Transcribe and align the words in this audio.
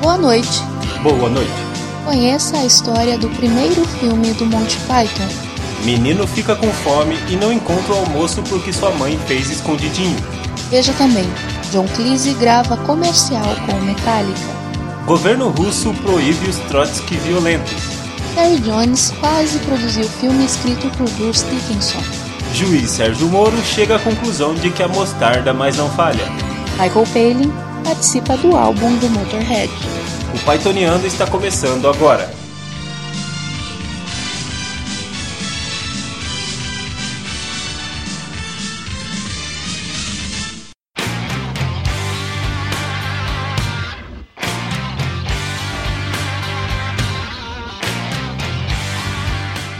Boa 0.00 0.16
noite. 0.16 0.62
Boa 1.02 1.28
noite. 1.28 1.50
Conheça 2.04 2.56
a 2.56 2.64
história 2.64 3.18
do 3.18 3.28
primeiro 3.30 3.84
filme 3.84 4.32
do 4.34 4.46
Monty 4.46 4.78
Python. 4.86 5.28
Menino 5.84 6.24
fica 6.24 6.54
com 6.54 6.68
fome 6.68 7.16
e 7.28 7.34
não 7.34 7.52
encontra 7.52 7.92
o 7.94 7.98
almoço 7.98 8.40
porque 8.44 8.72
sua 8.72 8.92
mãe 8.92 9.18
fez 9.26 9.50
escondidinho. 9.50 10.16
Veja 10.70 10.92
também, 10.92 11.28
John 11.72 11.86
Cleese 11.88 12.32
grava 12.34 12.76
comercial 12.76 13.56
com 13.66 13.74
Metallica. 13.80 14.38
Governo 15.04 15.48
russo 15.48 15.92
proíbe 15.94 16.48
os 16.48 16.58
Trotsky 16.68 17.16
violentos. 17.16 17.82
Terry 18.36 18.60
Jones 18.60 19.12
quase 19.18 19.58
produziu 19.58 20.04
filme 20.04 20.44
escrito 20.44 20.88
por 20.96 21.10
Bruce 21.10 21.44
Dickinson. 21.46 22.02
Juiz 22.54 22.90
Sérgio 22.90 23.28
Moro 23.28 23.56
chega 23.64 23.96
à 23.96 23.98
conclusão 23.98 24.54
de 24.54 24.70
que 24.70 24.82
a 24.82 24.88
mostarda 24.88 25.52
mais 25.52 25.76
não 25.76 25.90
falha. 25.90 26.24
Michael 26.78 27.06
Palin 27.12 27.67
participa 27.98 28.36
do 28.36 28.56
álbum 28.56 28.96
do 28.98 29.10
Motorhead. 29.10 29.72
O 30.32 30.38
Pythoniano 30.48 31.04
está 31.04 31.26
começando 31.26 31.88
agora. 31.88 32.30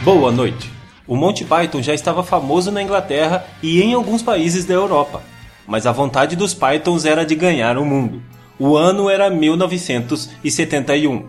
Boa 0.03 0.29
noite. 0.29 0.69
O 1.07 1.15
Monty 1.15 1.45
Python 1.45 1.81
já 1.81 1.93
estava 1.93 2.21
famoso 2.21 2.69
na 2.69 2.83
Inglaterra 2.83 3.45
e 3.63 3.81
em 3.81 3.93
alguns 3.93 4.21
países 4.21 4.65
da 4.65 4.73
Europa, 4.73 5.23
mas 5.67 5.85
a 5.85 5.91
vontade 5.91 6.35
dos 6.35 6.53
Pythons 6.53 7.05
era 7.05 7.25
de 7.25 7.35
ganhar 7.35 7.77
o 7.77 7.85
mundo. 7.85 8.21
O 8.57 8.75
ano 8.75 9.09
era 9.09 9.29
1971. 9.29 11.25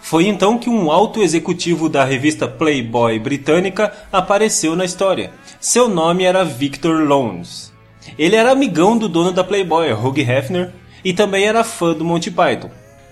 Foi 0.00 0.26
então 0.26 0.58
que 0.58 0.68
um 0.68 0.90
alto 0.90 1.22
executivo 1.22 1.88
da 1.88 2.04
revista 2.04 2.48
Playboy 2.48 3.18
britânica 3.20 3.92
apareceu 4.12 4.74
na 4.74 4.84
história. 4.84 5.30
Seu 5.60 5.88
nome 5.88 6.24
era 6.24 6.44
Victor 6.44 7.06
Lones. 7.06 7.72
Ele 8.18 8.34
era 8.34 8.50
amigão 8.50 8.98
do 8.98 9.08
dono 9.08 9.30
da 9.30 9.44
Playboy, 9.44 9.92
Hugh 9.92 10.18
Hefner, 10.18 10.72
e 11.04 11.12
também 11.12 11.44
era 11.44 11.62
fã 11.62 11.94
do 11.94 12.04
Monty 12.04 12.30
Python. 12.30 12.70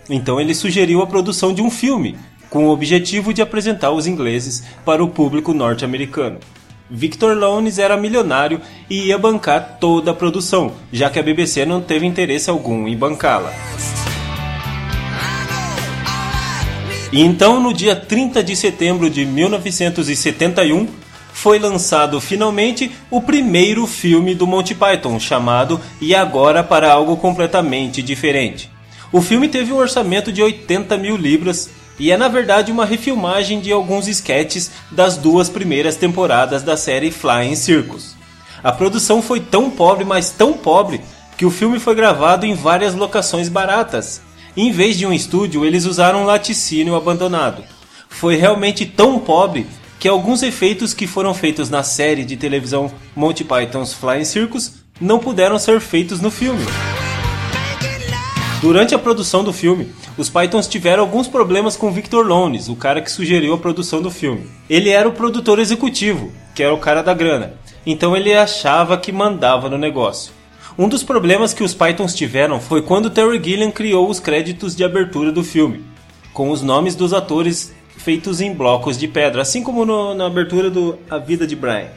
Então 0.08 0.40
ele 0.40 0.54
sugeriu 0.54 1.00
a 1.00 1.06
produção 1.06 1.54
de 1.54 1.62
um 1.62 1.70
filme, 1.70 2.18
com 2.50 2.66
o 2.66 2.70
objetivo 2.70 3.32
de 3.32 3.40
apresentar 3.40 3.92
os 3.92 4.08
ingleses 4.08 4.64
para 4.84 5.02
o 5.02 5.08
público 5.08 5.54
norte-americano. 5.54 6.38
Victor 6.90 7.36
Lones 7.36 7.78
era 7.78 7.96
milionário 7.96 8.60
e 8.88 9.06
ia 9.06 9.16
bancar 9.16 9.78
toda 9.80 10.10
a 10.10 10.14
produção, 10.14 10.72
já 10.92 11.08
que 11.08 11.18
a 11.18 11.22
BBC 11.22 11.64
não 11.64 11.80
teve 11.80 12.04
interesse 12.04 12.50
algum 12.50 12.88
em 12.88 12.96
bancá-la. 12.96 13.52
E 17.12 17.20
então, 17.22 17.60
no 17.60 17.72
dia 17.72 17.94
30 17.94 18.42
de 18.42 18.56
setembro 18.56 19.08
de 19.08 19.24
1971, 19.24 20.88
foi 21.32 21.58
lançado 21.58 22.20
finalmente 22.20 22.90
o 23.10 23.20
primeiro 23.20 23.86
filme 23.86 24.34
do 24.34 24.46
Monty 24.46 24.74
Python, 24.74 25.18
chamado 25.18 25.80
E 26.00 26.14
Agora 26.14 26.62
para 26.62 26.92
Algo 26.92 27.16
Completamente 27.16 28.02
Diferente. 28.02 28.70
O 29.12 29.20
filme 29.20 29.48
teve 29.48 29.72
um 29.72 29.76
orçamento 29.76 30.32
de 30.32 30.42
80 30.42 30.96
mil 30.98 31.16
libras 31.16 31.70
e 31.98 32.10
é 32.10 32.16
na 32.16 32.28
verdade 32.28 32.72
uma 32.72 32.84
refilmagem 32.84 33.60
de 33.60 33.72
alguns 33.72 34.08
sketches 34.08 34.70
das 34.90 35.16
duas 35.16 35.48
primeiras 35.48 35.96
temporadas 35.96 36.62
da 36.62 36.76
série 36.76 37.10
Flying 37.10 37.56
Circus. 37.56 38.16
A 38.62 38.72
produção 38.72 39.22
foi 39.22 39.40
tão 39.40 39.70
pobre, 39.70 40.04
mas 40.04 40.30
tão 40.30 40.52
pobre, 40.52 41.00
que 41.36 41.46
o 41.46 41.50
filme 41.50 41.78
foi 41.78 41.94
gravado 41.94 42.44
em 42.44 42.54
várias 42.54 42.94
locações 42.94 43.48
baratas. 43.48 44.20
Em 44.56 44.70
vez 44.70 44.98
de 44.98 45.06
um 45.06 45.12
estúdio, 45.12 45.64
eles 45.64 45.86
usaram 45.86 46.22
um 46.22 46.26
laticínio 46.26 46.94
abandonado. 46.94 47.64
Foi 48.08 48.36
realmente 48.36 48.84
tão 48.84 49.18
pobre 49.18 49.66
que 49.98 50.08
alguns 50.08 50.42
efeitos 50.42 50.92
que 50.92 51.06
foram 51.06 51.32
feitos 51.32 51.70
na 51.70 51.82
série 51.82 52.24
de 52.24 52.36
televisão 52.36 52.92
Monty 53.14 53.44
Python's 53.44 53.92
Flying 53.94 54.24
Circus 54.24 54.72
não 55.00 55.18
puderam 55.18 55.58
ser 55.58 55.80
feitos 55.80 56.20
no 56.20 56.30
filme. 56.30 56.64
Durante 58.60 58.94
a 58.94 58.98
produção 58.98 59.42
do 59.42 59.52
filme, 59.52 59.90
os 60.18 60.28
Pythons 60.28 60.66
tiveram 60.66 61.02
alguns 61.02 61.28
problemas 61.28 61.76
com 61.76 61.92
Victor 61.92 62.26
Lones, 62.26 62.68
o 62.68 62.76
cara 62.76 63.00
que 63.00 63.10
sugeriu 63.10 63.54
a 63.54 63.58
produção 63.58 64.02
do 64.02 64.10
filme. 64.10 64.46
Ele 64.68 64.90
era 64.90 65.08
o 65.08 65.12
produtor 65.12 65.58
executivo, 65.58 66.32
que 66.54 66.62
era 66.62 66.74
o 66.74 66.78
cara 66.78 67.02
da 67.02 67.14
grana, 67.14 67.54
então 67.86 68.16
ele 68.16 68.32
achava 68.34 68.98
que 68.98 69.12
mandava 69.12 69.68
no 69.68 69.78
negócio. 69.78 70.32
Um 70.78 70.88
dos 70.88 71.02
problemas 71.02 71.52
que 71.52 71.62
os 71.62 71.74
Pythons 71.74 72.14
tiveram 72.14 72.60
foi 72.60 72.82
quando 72.82 73.10
Terry 73.10 73.42
Gilliam 73.42 73.70
criou 73.70 74.08
os 74.08 74.20
créditos 74.20 74.74
de 74.74 74.84
abertura 74.84 75.30
do 75.30 75.44
filme, 75.44 75.84
com 76.32 76.50
os 76.50 76.62
nomes 76.62 76.94
dos 76.94 77.12
atores 77.12 77.72
feitos 77.96 78.40
em 78.40 78.52
blocos 78.54 78.96
de 78.96 79.06
pedra, 79.06 79.42
assim 79.42 79.62
como 79.62 79.84
no, 79.84 80.14
na 80.14 80.26
abertura 80.26 80.70
do 80.70 80.98
A 81.08 81.18
Vida 81.18 81.46
de 81.46 81.54
Brian. 81.54 81.90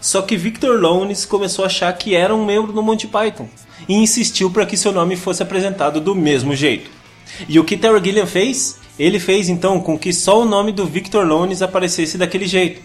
Só 0.00 0.22
que 0.22 0.36
Victor 0.36 0.80
Lones 0.80 1.26
começou 1.26 1.64
a 1.64 1.66
achar 1.66 1.92
que 1.92 2.14
era 2.14 2.34
um 2.34 2.44
membro 2.44 2.72
do 2.72 2.82
Monty 2.82 3.06
Python 3.06 3.48
e 3.88 3.94
insistiu 3.94 4.50
para 4.50 4.64
que 4.64 4.76
seu 4.76 4.92
nome 4.92 5.16
fosse 5.16 5.42
apresentado 5.42 6.00
do 6.00 6.14
mesmo 6.14 6.54
jeito. 6.54 6.99
E 7.48 7.58
o 7.58 7.64
que 7.64 7.76
Terry 7.76 8.02
Gilliam 8.02 8.26
fez? 8.26 8.78
Ele 8.98 9.18
fez 9.18 9.48
então 9.48 9.80
com 9.80 9.98
que 9.98 10.12
só 10.12 10.42
o 10.42 10.44
nome 10.44 10.72
do 10.72 10.86
Victor 10.86 11.26
Lones 11.26 11.62
aparecesse 11.62 12.18
daquele 12.18 12.46
jeito 12.46 12.82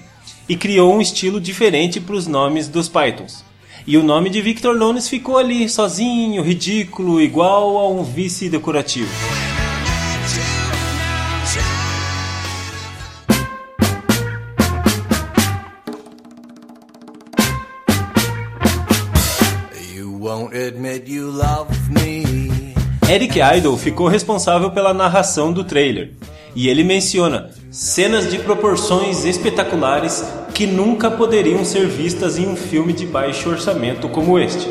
e 0.47 0.55
criou 0.55 0.93
um 0.93 1.01
estilo 1.01 1.41
diferente 1.41 1.99
para 1.99 2.15
os 2.15 2.27
nomes 2.27 2.67
dos 2.67 2.87
Pythons. 2.87 3.43
E 3.87 3.97
o 3.97 4.03
nome 4.03 4.29
de 4.29 4.41
Victor 4.41 4.75
Lones 4.75 5.07
ficou 5.07 5.37
ali, 5.37 5.69
sozinho, 5.69 6.41
ridículo, 6.41 7.21
igual 7.21 7.77
a 7.77 7.89
um 7.89 8.03
vice 8.03 8.49
decorativo. 8.49 9.11
Eric 23.07 23.39
Idle 23.39 23.77
ficou 23.77 24.07
responsável 24.07 24.71
pela 24.71 24.91
narração 24.91 25.53
do 25.53 25.63
trailer, 25.63 26.13
e 26.55 26.67
ele 26.67 26.83
menciona 26.83 27.51
cenas 27.69 28.27
de 28.31 28.39
proporções 28.39 29.25
espetaculares 29.25 30.25
que 30.55 30.65
nunca 30.65 31.11
poderiam 31.11 31.63
ser 31.63 31.85
vistas 31.85 32.39
em 32.39 32.47
um 32.47 32.55
filme 32.55 32.93
de 32.93 33.05
baixo 33.05 33.47
orçamento 33.47 34.09
como 34.09 34.39
este. 34.39 34.67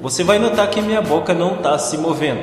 Você 0.00 0.22
vai 0.22 0.38
notar 0.38 0.70
que 0.70 0.80
minha 0.80 1.02
boca 1.02 1.34
não 1.34 1.56
está 1.56 1.76
se 1.76 1.98
movendo. 1.98 2.40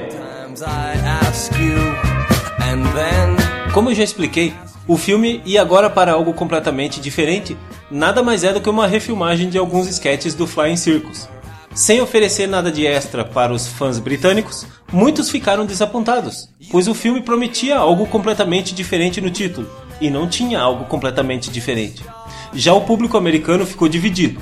Como 3.74 3.90
eu 3.90 3.96
já 3.96 4.04
expliquei, 4.04 4.54
o 4.86 4.98
filme 4.98 5.42
E 5.46 5.58
Agora 5.58 5.90
para 5.90 6.12
Algo 6.12 6.34
Completamente 6.34 7.00
Diferente 7.00 7.56
nada 7.90 8.22
mais 8.22 8.44
é 8.44 8.52
do 8.52 8.60
que 8.60 8.70
uma 8.70 8.88
refilmagem 8.88 9.50
de 9.50 9.58
alguns 9.58 9.88
sketches 9.88 10.34
do 10.34 10.46
Flying 10.46 10.76
Circus. 10.76 11.30
Sem 11.74 12.02
oferecer 12.02 12.48
nada 12.48 12.72
de 12.72 12.86
extra 12.86 13.24
para 13.24 13.54
os 13.54 13.68
fãs 13.68 14.00
britânicos, 14.00 14.66
muitos 14.92 15.30
ficaram 15.30 15.66
desapontados, 15.66 16.50
pois 16.72 16.88
o 16.88 16.94
filme 16.94 17.22
prometia 17.22 17.78
algo 17.78 18.06
completamente 18.08 18.74
diferente 18.74 19.22
no 19.22 19.30
título, 19.30 19.70
e 20.02 20.10
não 20.10 20.28
tinha 20.28 20.60
algo 20.60 20.86
completamente 20.86 21.50
diferente. 21.50 22.04
Já 22.54 22.74
o 22.74 22.82
público 22.82 23.18
americano 23.18 23.66
ficou 23.66 23.88
dividido, 23.88 24.42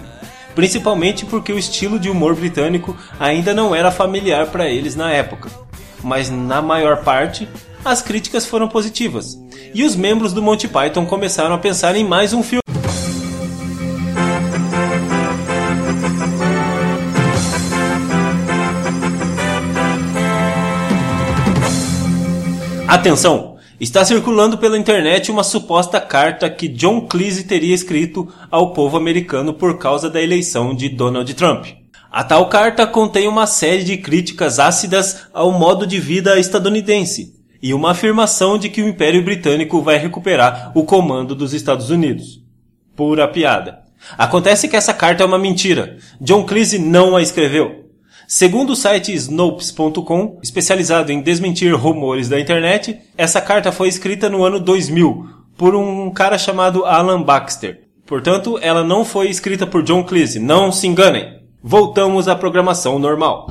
principalmente 0.56 1.25
porque 1.25 1.52
o 1.52 1.59
estilo 1.59 2.00
de 2.00 2.09
humor 2.09 2.35
britânico 2.35 2.96
ainda 3.19 3.53
não 3.53 3.75
era 3.75 3.91
familiar 3.91 4.47
para 4.47 4.69
eles 4.69 4.96
na 4.96 5.12
época. 5.12 5.50
Mas 6.03 6.30
na 6.30 6.62
maior 6.62 7.03
parte, 7.03 7.47
as 7.84 8.02
críticas 8.02 8.46
foram 8.46 8.68
positivas, 8.68 9.38
e 9.74 9.84
os 9.84 9.96
membros 9.96 10.34
do 10.34 10.41
Monty 10.41 10.68
Python 10.68 11.06
começaram 11.06 11.56
a 11.56 11.59
pensar 11.59 11.96
em 11.96 12.03
mais 12.03 12.34
um 12.34 12.44
filme. 12.44 12.66
Atenção! 22.97 23.58
Está 23.79 24.03
circulando 24.03 24.58
pela 24.58 24.76
internet 24.76 25.29
uma 25.29 25.44
suposta 25.44 26.02
carta 26.02 26.49
que 26.49 26.67
John 26.67 27.02
Cleese 27.02 27.44
teria 27.44 27.76
escrito 27.76 28.28
ao 28.49 28.73
povo 28.73 28.97
americano 28.97 29.53
por 29.53 29.78
causa 29.78 30.09
da 30.09 30.20
eleição 30.20 30.73
de 30.73 30.90
Donald 30.90 31.32
Trump. 31.35 31.67
A 32.11 32.23
tal 32.23 32.49
carta 32.49 32.88
contém 32.88 33.28
uma 33.28 33.46
série 33.46 33.84
de 33.84 33.97
críticas 33.97 34.58
ácidas 34.58 35.28
ao 35.32 35.52
modo 35.52 35.85
de 35.85 35.99
vida 35.99 36.40
estadunidense 36.40 37.35
e 37.61 37.72
uma 37.72 37.91
afirmação 37.91 38.58
de 38.58 38.67
que 38.67 38.82
o 38.82 38.88
Império 38.88 39.23
Britânico 39.23 39.79
vai 39.79 39.97
recuperar 40.00 40.72
o 40.73 40.84
comando 40.84 41.35
dos 41.35 41.53
Estados 41.53 41.91
Unidos. 41.91 42.41
Pura 42.96 43.28
piada. 43.28 43.82
Acontece 44.17 44.67
que 44.67 44.76
essa 44.76 44.93
carta 44.93 45.22
é 45.22 45.26
uma 45.26 45.38
mentira. 45.38 45.97
John 46.20 46.43
Cleese 46.46 46.79
não 46.79 47.16
a 47.16 47.22
escreveu. 47.22 47.86
Segundo 48.29 48.72
o 48.72 48.76
site 48.76 49.14
Snopes.com, 49.14 50.38
especializado 50.44 51.14
em 51.14 51.22
desmentir 51.22 51.74
rumores 51.74 52.28
da 52.28 52.38
internet, 52.38 53.00
essa 53.18 53.40
carta 53.40 53.72
foi 53.72 53.88
escrita 53.88 54.28
no 54.28 54.44
ano 54.44 54.59
2000 54.59 55.29
por 55.56 55.74
um 55.74 56.12
cara 56.12 56.38
chamado 56.38 56.84
Alan 56.84 57.22
Baxter. 57.22 57.84
Portanto, 58.06 58.59
ela 58.62 58.84
não 58.84 59.06
foi 59.06 59.29
escrita 59.29 59.66
por 59.66 59.82
John 59.82 60.03
Cleese, 60.03 60.41
não 60.41 60.74
se 60.74 60.88
enganem. 60.88 61.40
Voltamos 61.64 62.28
à 62.28 62.35
programação 62.35 63.00
normal. 63.00 63.47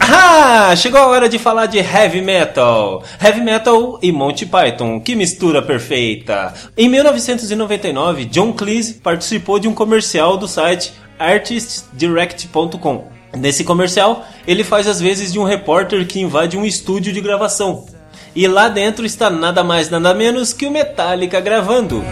Ah! 0.00 0.74
Chegou 0.74 0.98
a 0.98 1.08
hora 1.08 1.28
de 1.28 1.38
falar 1.38 1.66
de 1.66 1.78
heavy 1.78 2.22
metal. 2.22 3.02
Heavy 3.22 3.42
metal 3.42 3.98
e 4.00 4.10
Monty 4.10 4.46
Python, 4.46 4.98
que 4.98 5.14
mistura 5.14 5.60
perfeita. 5.60 6.54
Em 6.74 6.88
1999, 6.88 8.24
John 8.24 8.54
Cleese 8.54 8.94
participou 8.94 9.58
de 9.58 9.68
um 9.68 9.74
comercial 9.74 10.38
do 10.38 10.48
site 10.48 10.94
artistdirect.com. 11.22 13.04
Nesse 13.36 13.64
comercial, 13.64 14.26
ele 14.46 14.62
faz 14.62 14.86
as 14.86 15.00
vezes 15.00 15.32
de 15.32 15.38
um 15.38 15.44
repórter 15.44 16.06
que 16.06 16.20
invade 16.20 16.56
um 16.56 16.64
estúdio 16.64 17.12
de 17.12 17.20
gravação. 17.20 17.86
E 18.34 18.46
lá 18.46 18.68
dentro 18.68 19.04
está 19.04 19.30
nada 19.30 19.62
mais 19.62 19.90
nada 19.90 20.14
menos 20.14 20.52
que 20.52 20.66
o 20.66 20.70
Metallica 20.70 21.40
gravando. 21.40 22.04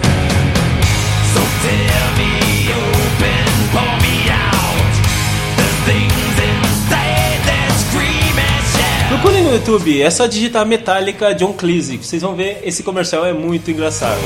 Procure 9.08 9.42
no 9.42 9.52
YouTube, 9.52 10.00
é 10.00 10.08
só 10.08 10.26
digitar 10.26 10.64
Metallica 10.64 11.34
John 11.34 11.52
Cleese, 11.52 11.98
vocês 11.98 12.22
vão 12.22 12.34
ver, 12.34 12.60
esse 12.64 12.82
comercial 12.82 13.26
é 13.26 13.34
muito 13.34 13.70
engraçado. 13.70 14.20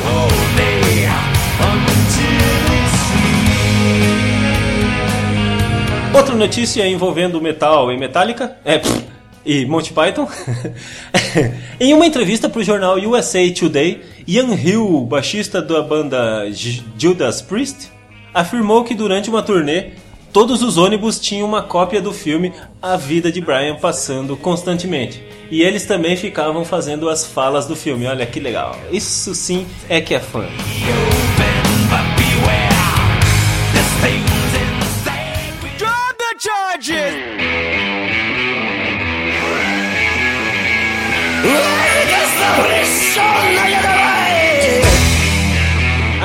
Outra 6.15 6.37
notícia 6.37 6.87
envolvendo 6.87 7.41
metal 7.41 7.91
e 7.91 7.99
Metallica, 7.99 8.57
é, 8.65 8.79
pff, 8.79 9.05
e 9.45 9.67
Monty 9.67 9.93
Python. 9.93 10.29
em 11.81 11.93
uma 11.93 12.07
entrevista 12.07 12.49
para 12.49 12.61
o 12.61 12.65
jornal 12.65 12.97
USA 12.97 13.41
Today, 13.51 14.01
Ian 14.27 14.55
Hill, 14.55 15.01
baixista 15.01 15.61
da 15.61 15.83
banda 15.83 16.45
Judas 16.97 17.43
Priest, 17.43 17.91
afirmou 18.33 18.85
que 18.85 18.95
durante 18.95 19.29
uma 19.29 19.43
turnê 19.43 19.91
todos 20.33 20.63
os 20.63 20.77
ônibus 20.77 21.19
tinham 21.19 21.49
uma 21.49 21.63
cópia 21.63 22.01
do 22.01 22.13
filme 22.13 22.53
A 22.81 22.97
Vida 22.97 23.31
de 23.31 23.41
Brian 23.41 23.75
passando 23.75 24.37
constantemente. 24.37 25.21
E 25.51 25.63
eles 25.63 25.85
também 25.85 26.17
ficavam 26.17 26.65
fazendo 26.65 27.09
as 27.09 27.27
falas 27.27 27.67
do 27.67 27.75
filme. 27.75 28.07
Olha 28.07 28.25
que 28.25 28.39
legal. 28.39 28.77
Isso 28.91 29.35
sim 29.35 29.67
é 29.89 30.01
que 30.01 30.15
é 30.15 30.21
fã. 30.21 30.47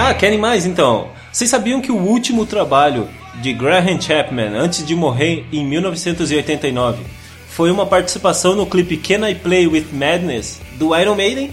Ah, 0.09 0.13
querem 0.15 0.39
mais 0.39 0.65
então? 0.65 1.09
Vocês 1.31 1.51
sabiam 1.51 1.79
que 1.79 1.91
o 1.91 1.95
último 1.95 2.43
trabalho 2.43 3.07
de 3.43 3.53
Graham 3.53 4.01
Chapman 4.01 4.57
antes 4.57 4.83
de 4.83 4.95
morrer 4.95 5.45
em 5.53 5.63
1989 5.63 7.03
foi 7.47 7.69
uma 7.69 7.85
participação 7.85 8.55
no 8.55 8.65
clipe 8.65 8.97
Can 8.97 9.29
I 9.29 9.35
Play 9.35 9.67
With 9.67 9.85
Madness 9.93 10.61
do 10.79 10.97
Iron 10.97 11.13
Maiden? 11.13 11.51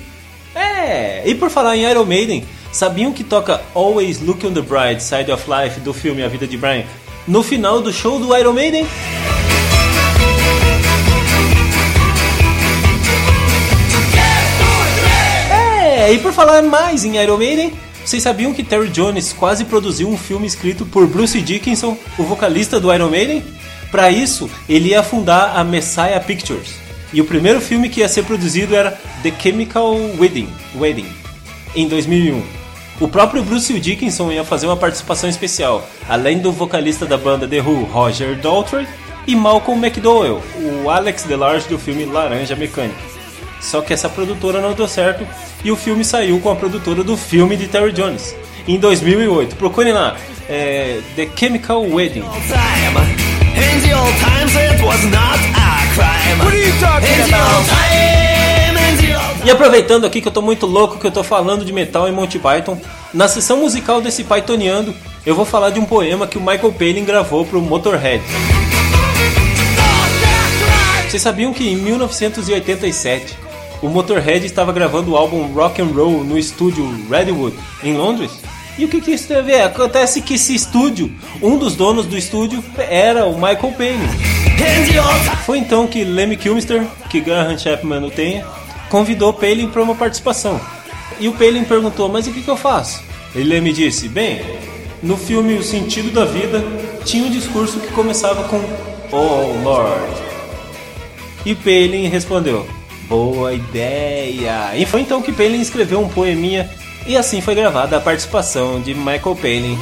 É, 0.55 1.23
e 1.29 1.35
por 1.35 1.51
falar 1.51 1.77
em 1.77 1.83
Iron 1.83 2.07
Maiden, 2.07 2.45
sabiam 2.73 3.13
que 3.13 3.23
toca 3.23 3.61
Always 3.75 4.23
Look 4.23 4.47
on 4.47 4.55
the 4.55 4.63
Bright 4.63 5.03
Side 5.03 5.31
of 5.31 5.45
Life 5.51 5.81
do 5.81 5.93
filme 5.93 6.23
A 6.23 6.29
Vida 6.29 6.47
de 6.47 6.57
Brian 6.57 6.87
no 7.29 7.43
final 7.43 7.83
do 7.83 7.93
show 7.93 8.19
do 8.19 8.35
Iron 8.35 8.55
Maiden? 8.55 8.87
É, 15.51 16.11
e 16.11 16.19
por 16.21 16.33
falar 16.33 16.63
mais 16.63 17.05
em 17.05 17.17
Iron 17.19 17.37
Maiden, 17.37 17.73
vocês 18.07 18.23
sabiam 18.23 18.55
que 18.55 18.63
Terry 18.63 18.89
Jones 18.89 19.33
quase 19.33 19.65
produziu 19.65 20.09
um 20.09 20.17
filme 20.17 20.47
escrito 20.47 20.87
por 20.87 21.09
Bruce 21.09 21.41
Dickinson, 21.41 21.99
o 22.17 22.23
vocalista 22.23 22.79
do 22.79 22.95
Iron 22.95 23.11
Maiden? 23.11 23.43
Para 23.91 24.13
isso, 24.13 24.49
ele 24.69 24.91
ia 24.91 25.03
fundar 25.03 25.59
a 25.59 25.65
Messiah 25.65 26.21
Pictures. 26.21 26.77
E 27.13 27.21
o 27.21 27.25
primeiro 27.25 27.61
filme 27.61 27.89
que 27.89 27.99
ia 27.99 28.09
ser 28.09 28.23
produzido 28.23 28.77
era 28.77 28.93
The 29.25 29.33
Chemical 29.37 29.97
Wedding, 30.21 30.49
Wedding 30.77 31.09
em 31.75 31.89
2001. 31.89 32.45
O 33.01 33.09
próprio 33.09 33.43
Bruce 33.43 33.77
Dickinson 33.81 34.31
ia 34.31 34.45
fazer 34.45 34.67
uma 34.67 34.77
participação 34.77 35.29
especial, 35.29 35.85
além 36.09 36.39
do 36.39 36.53
vocalista 36.53 37.07
da 37.07 37.19
banda 37.19 37.49
The 37.49 37.61
Who, 37.61 37.87
Roger 37.87 38.41
Daltrey, 38.41 38.87
e 39.27 39.35
Malcolm 39.35 39.85
McDowell, 39.85 40.41
o 40.85 40.89
Alex 40.89 41.25
DeLarge 41.25 41.67
do 41.67 41.77
filme 41.77 42.05
Laranja 42.05 42.55
Mecânica. 42.55 43.17
Só 43.61 43.81
que 43.81 43.93
essa 43.93 44.09
produtora 44.09 44.61
não 44.61 44.75
deu 44.75 44.87
certo 44.87 45.27
e 45.67 45.73
o 45.73 45.75
filme 45.75 46.05
saiu 46.05 46.39
com 46.39 46.49
a 46.49 46.55
produtora 46.55 47.03
do 47.03 47.17
filme 47.17 47.57
de 47.57 47.67
Terry 47.67 47.91
Jones 47.91 48.37
em 48.69 48.79
2008. 48.79 49.57
Procurem 49.57 49.93
lá, 49.93 50.17
é, 50.49 51.01
The 51.17 51.29
Chemical 51.35 51.83
Wedding. 51.83 52.23
E 59.45 59.51
aproveitando 59.51 60.05
aqui 60.05 60.21
que 60.21 60.29
eu 60.29 60.33
tô 60.33 60.41
muito 60.41 60.67
louco, 60.67 61.01
que 61.01 61.07
eu 61.09 61.11
tô 61.11 61.25
falando 61.25 61.65
de 61.65 61.73
metal 61.73 62.09
em 62.09 62.13
Monty 62.13 62.39
Python, 62.39 62.81
na 63.13 63.27
sessão 63.27 63.57
musical 63.57 64.01
desse 64.01 64.23
Pythoniando, 64.23 64.95
eu 65.25 65.35
vou 65.35 65.45
falar 65.45 65.71
de 65.71 65.81
um 65.81 65.85
poema 65.85 66.29
que 66.29 66.39
o 66.39 66.41
Michael 66.41 66.73
Palin 66.75 67.05
gravou 67.05 67.45
pro 67.45 67.61
Motorhead. 67.61 68.23
Vocês 71.09 71.23
sabiam 71.23 71.53
que 71.53 71.69
em 71.69 71.75
1987 71.75 73.46
o 73.83 73.89
Motorhead 73.89 74.45
estava 74.45 74.73
gravando 74.73 75.13
o 75.13 75.17
álbum 75.17 75.47
Rock 75.53 75.83
and 75.83 75.93
Roll 75.95 76.25
no 76.25 76.39
estúdio 76.39 76.89
Redwood, 77.11 77.57
em 77.83 77.97
Londres. 77.97 78.33
E 78.79 78.85
o 78.85 78.89
que, 78.89 79.01
que 79.01 79.13
isso 79.13 79.29
tem 79.29 79.39
a 79.39 79.43
ver? 79.43 79.63
Acontece 79.63 80.21
que 80.21 80.35
esse 80.35 80.55
estúdio, 80.55 81.11
um 81.41 81.57
dos 81.57 81.75
donos 81.75 82.07
do 82.07 82.17
estúdio 82.17 82.63
era 82.77 83.25
o 83.25 83.35
Michael 83.35 83.73
Payne. 83.77 84.09
Foi 85.45 85.59
então 85.59 85.87
que 85.87 86.05
Lemmy 86.05 86.37
Kilmister, 86.37 86.87
que 87.09 87.21
Graham 87.21 87.57
Chapman 87.57 88.01
não 88.01 88.11
tenha, 88.11 88.45
convidou 88.91 89.33
Palin 89.33 89.69
para 89.69 89.83
uma 89.83 89.95
participação. 89.95 90.61
E 91.19 91.29
o 91.29 91.33
Palin 91.33 91.65
perguntou: 91.65 92.09
Mas 92.09 92.27
o 92.27 92.33
que, 92.33 92.43
que 92.43 92.51
eu 92.51 92.57
faço? 92.57 93.03
E 93.35 93.43
Lemmy 93.43 93.73
disse: 93.73 94.09
Bem, 94.09 94.43
no 95.03 95.17
filme 95.17 95.55
O 95.55 95.63
Sentido 95.63 96.11
da 96.11 96.25
Vida 96.25 96.63
tinha 97.05 97.25
um 97.25 97.31
discurso 97.31 97.81
que 97.81 97.93
começava 97.93 98.45
com 98.45 98.61
Oh 99.11 99.63
Lord. 99.63 100.15
E 101.45 101.55
Palin 101.55 102.09
respondeu: 102.09 102.67
Boa 103.09 103.53
ideia! 103.53 104.77
E 104.77 104.85
foi 104.85 105.03
então 105.03 105.23
que 105.23 105.33
Palin 105.33 105.61
escreveu 105.61 106.01
um 106.01 106.09
poeminha 106.09 106.69
e 107.07 107.17
assim 107.17 107.41
foi 107.41 107.55
gravada 107.55 107.97
a 107.97 108.01
participação 108.01 108.81
de 108.81 108.95
Michael 108.95 109.37
Palin 109.37 109.79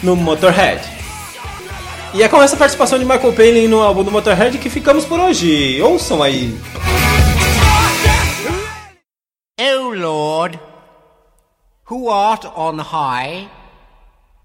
no 0.00 0.14
Motorhead. 0.14 0.80
E 2.14 2.22
é 2.22 2.28
com 2.28 2.40
essa 2.40 2.56
participação 2.56 2.98
de 2.98 3.04
Michael 3.04 3.32
Palin 3.32 3.66
no 3.66 3.82
álbum 3.82 4.04
do 4.04 4.12
Motorhead 4.12 4.58
que 4.58 4.70
ficamos 4.70 5.04
por 5.04 5.18
hoje. 5.18 5.82
Ouçam 5.82 6.22
aí! 6.22 6.56
O 9.60 9.90
Lord, 9.90 10.60
who 11.90 12.08
art 12.10 12.44
on 12.56 12.78
high, 12.78 13.48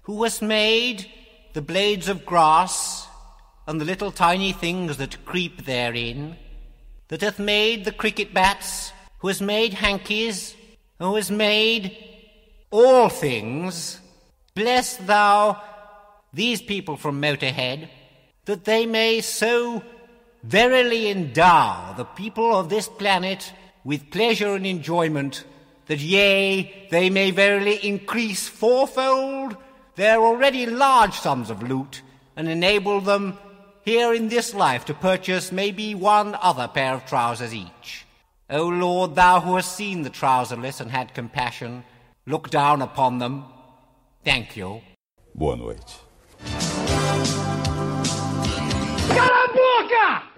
who 0.08 0.24
hast 0.24 0.42
made 0.42 1.08
the 1.52 1.60
blades 1.60 2.08
of 2.08 2.24
grass 2.26 3.06
and 3.68 3.78
the 3.78 3.84
little 3.84 4.10
tiny 4.10 4.52
things 4.52 4.96
that 4.96 5.16
creep 5.24 5.64
therein, 5.64 6.36
that 7.08 7.20
hath 7.20 7.38
made 7.38 7.84
the 7.84 7.92
cricket 7.92 8.32
bats, 8.32 8.92
who 9.18 9.28
has 9.28 9.40
made 9.40 9.74
hankies, 9.74 10.54
who 10.98 11.14
has 11.16 11.30
made 11.30 11.96
all 12.70 13.08
things, 13.08 14.00
bless 14.54 14.96
thou 14.96 15.60
these 16.32 16.60
people 16.60 16.96
from 16.96 17.20
Motorhead, 17.20 17.88
that 18.44 18.64
they 18.64 18.86
may 18.86 19.20
so 19.20 19.82
verily 20.42 21.10
endow 21.10 21.94
the 21.96 22.04
people 22.04 22.54
of 22.54 22.68
this 22.68 22.88
planet 22.88 23.52
with 23.84 24.10
pleasure 24.10 24.54
and 24.54 24.66
enjoyment, 24.66 25.44
that 25.86 26.00
yea, 26.00 26.88
they 26.90 27.10
may 27.10 27.30
verily 27.30 27.76
increase 27.86 28.48
fourfold 28.48 29.56
their 29.96 30.18
already 30.18 30.66
large 30.66 31.14
sums 31.14 31.50
of 31.50 31.62
loot, 31.62 32.02
and 32.36 32.48
enable 32.48 33.00
them 33.00 33.38
here 33.84 34.14
in 34.14 34.28
this 34.28 34.54
life 34.54 34.84
to 34.86 34.94
purchase 34.94 35.52
maybe 35.52 35.94
one 35.94 36.34
other 36.40 36.68
pair 36.68 36.94
of 36.94 37.06
trousers 37.06 37.54
each. 37.54 38.06
O 38.50 38.66
Lord, 38.66 39.14
thou 39.14 39.40
who 39.40 39.56
hast 39.56 39.76
seen 39.76 40.02
the 40.02 40.10
trouserless 40.10 40.80
and 40.80 40.90
had 40.90 41.14
compassion, 41.14 41.84
look 42.26 42.50
down 42.50 42.82
upon 42.82 43.18
them. 43.18 43.44
Thank 44.24 44.56
you. 44.56 44.80
Boa 45.34 45.56
noite. 45.56 45.98